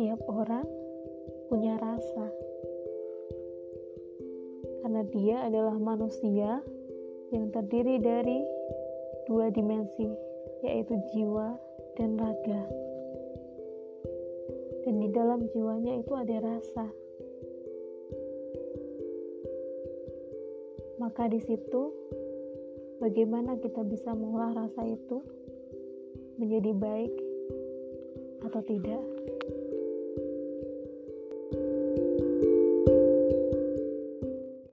[0.00, 0.64] setiap orang
[1.52, 2.24] punya rasa,
[4.80, 6.64] karena dia adalah manusia
[7.28, 8.40] yang terdiri dari
[9.28, 10.08] dua dimensi,
[10.64, 11.52] yaitu jiwa
[12.00, 12.64] dan raga.
[14.88, 16.88] Dan di dalam jiwanya itu ada rasa.
[20.96, 21.92] Maka di situ,
[23.04, 25.20] bagaimana kita bisa mengolah rasa itu
[26.40, 27.12] menjadi baik
[28.48, 29.04] atau tidak?